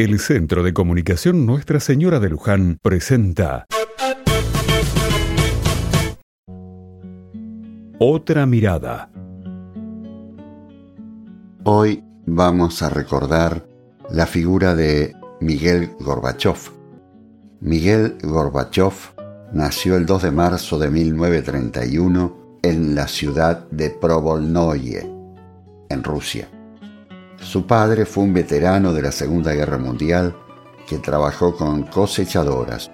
[0.00, 3.66] El Centro de Comunicación Nuestra Señora de Luján presenta
[7.98, 9.10] Otra mirada.
[11.64, 13.66] Hoy vamos a recordar
[14.10, 16.56] la figura de Miguel Gorbachev.
[17.60, 18.94] Miguel Gorbachev
[19.52, 25.06] nació el 2 de marzo de 1931 en la ciudad de Provolnoye,
[25.90, 26.48] en Rusia.
[27.40, 30.36] Su padre fue un veterano de la Segunda Guerra Mundial
[30.86, 32.90] que trabajó con cosechadoras.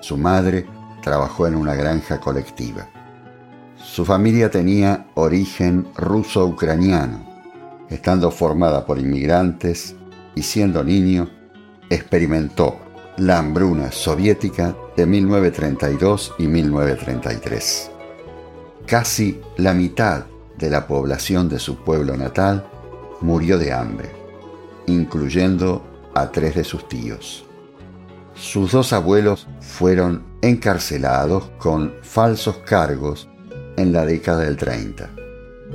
[0.00, 0.66] Su madre
[1.02, 2.88] trabajó en una granja colectiva.
[3.76, 7.30] Su familia tenía origen ruso-ucraniano.
[7.90, 9.94] Estando formada por inmigrantes
[10.34, 11.28] y siendo niño,
[11.90, 12.78] experimentó
[13.18, 17.90] la hambruna soviética de 1932 y 1933.
[18.86, 20.24] Casi la mitad
[20.56, 22.66] de la población de su pueblo natal
[23.22, 24.10] murió de hambre,
[24.86, 25.82] incluyendo
[26.14, 27.46] a tres de sus tíos.
[28.34, 33.28] Sus dos abuelos fueron encarcelados con falsos cargos
[33.76, 35.10] en la década del 30.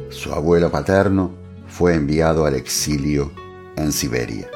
[0.09, 1.31] Su abuelo paterno
[1.67, 3.31] fue enviado al exilio
[3.75, 4.49] en Siberia.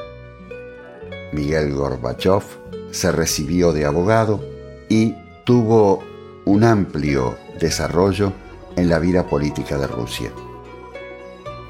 [1.32, 2.42] Miguel Gorbachev
[2.90, 4.44] se recibió de abogado
[4.88, 6.02] y tuvo
[6.44, 8.32] un amplio desarrollo
[8.76, 10.30] en la vida política de Rusia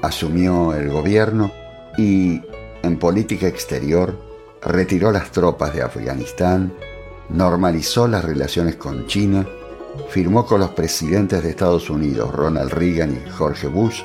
[0.03, 1.51] asumió el gobierno
[1.97, 2.41] y,
[2.83, 4.13] en política exterior,
[4.61, 6.73] retiró las tropas de Afganistán,
[7.29, 9.47] normalizó las relaciones con China,
[10.09, 14.01] firmó con los presidentes de Estados Unidos, Ronald Reagan y George Bush,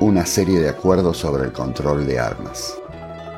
[0.00, 2.74] una serie de acuerdos sobre el control de armas,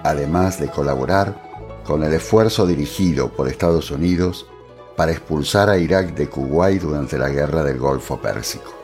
[0.05, 4.47] además de colaborar con el esfuerzo dirigido por Estados Unidos
[4.97, 8.76] para expulsar a Irak de Kuwait durante la guerra del Golfo Pérsico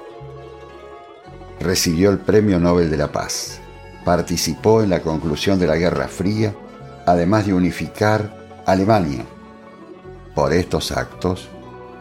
[1.62, 3.60] recibió el Premio Nobel de la Paz.
[4.04, 6.54] Participó en la conclusión de la Guerra Fría,
[7.06, 9.24] además de unificar Alemania.
[10.34, 11.48] Por estos actos,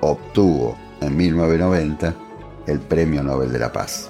[0.01, 2.15] obtuvo en 1990
[2.67, 4.09] el Premio Nobel de la Paz.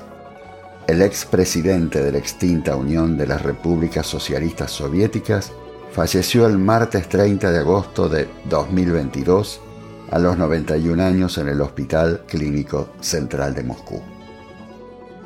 [0.87, 5.51] El expresidente de la extinta Unión de las Repúblicas Socialistas Soviéticas
[5.91, 9.61] falleció el martes 30 de agosto de 2022
[10.09, 14.01] a los 91 años en el Hospital Clínico Central de Moscú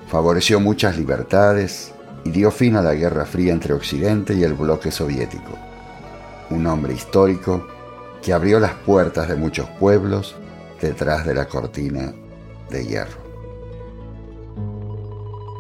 [0.08, 1.94] favoreció muchas libertades
[2.24, 5.58] y dio fin a la Guerra Fría entre Occidente y el bloque soviético.
[6.50, 7.68] Un hombre histórico
[8.22, 10.36] que abrió las puertas de muchos pueblos
[10.82, 12.14] detrás de la cortina
[12.70, 13.24] de hierro.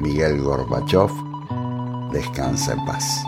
[0.01, 1.11] Miguel Gorbachev
[2.11, 3.23] descansa en paz.